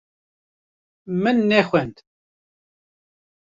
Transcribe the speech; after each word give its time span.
Min 1.21 1.37
nexwend. 1.49 1.95